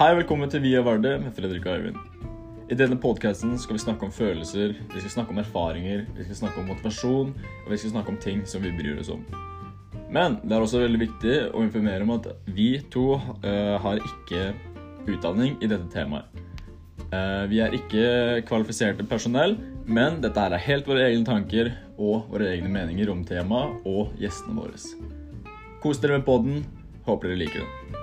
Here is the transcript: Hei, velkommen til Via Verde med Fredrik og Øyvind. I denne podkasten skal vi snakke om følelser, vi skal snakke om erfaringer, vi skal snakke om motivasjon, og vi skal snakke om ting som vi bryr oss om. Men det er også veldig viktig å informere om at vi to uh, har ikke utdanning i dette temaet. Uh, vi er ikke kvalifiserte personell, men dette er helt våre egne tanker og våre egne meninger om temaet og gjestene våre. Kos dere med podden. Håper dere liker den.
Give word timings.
Hei, 0.00 0.14
velkommen 0.16 0.48
til 0.48 0.62
Via 0.64 0.80
Verde 0.80 1.10
med 1.20 1.34
Fredrik 1.36 1.66
og 1.68 1.74
Øyvind. 1.76 1.96
I 2.72 2.76
denne 2.80 2.96
podkasten 2.96 3.50
skal 3.60 3.76
vi 3.76 3.82
snakke 3.82 4.06
om 4.06 4.12
følelser, 4.16 4.70
vi 4.94 5.02
skal 5.02 5.12
snakke 5.12 5.34
om 5.34 5.40
erfaringer, 5.42 6.06
vi 6.16 6.24
skal 6.24 6.38
snakke 6.38 6.62
om 6.62 6.70
motivasjon, 6.72 7.34
og 7.36 7.68
vi 7.68 7.76
skal 7.82 7.92
snakke 7.92 8.14
om 8.14 8.16
ting 8.16 8.40
som 8.48 8.64
vi 8.64 8.72
bryr 8.78 9.02
oss 9.02 9.10
om. 9.12 9.20
Men 10.08 10.38
det 10.40 10.56
er 10.56 10.64
også 10.64 10.80
veldig 10.86 11.02
viktig 11.02 11.36
å 11.52 11.66
informere 11.66 12.08
om 12.08 12.14
at 12.16 12.30
vi 12.48 12.70
to 12.88 13.04
uh, 13.18 13.76
har 13.84 14.00
ikke 14.00 14.54
utdanning 15.04 15.60
i 15.60 15.68
dette 15.68 15.92
temaet. 15.92 16.32
Uh, 17.12 17.44
vi 17.52 17.60
er 17.60 17.76
ikke 17.76 18.08
kvalifiserte 18.48 19.04
personell, 19.04 19.58
men 19.84 20.22
dette 20.24 20.48
er 20.48 20.62
helt 20.64 20.88
våre 20.88 21.10
egne 21.10 21.28
tanker 21.28 21.74
og 21.98 22.32
våre 22.32 22.54
egne 22.54 22.72
meninger 22.72 23.12
om 23.12 23.20
temaet 23.28 23.84
og 23.84 24.16
gjestene 24.16 24.64
våre. 24.64 24.80
Kos 25.84 26.00
dere 26.00 26.22
med 26.22 26.30
podden. 26.32 26.62
Håper 27.04 27.34
dere 27.34 27.44
liker 27.44 27.66
den. 27.66 27.99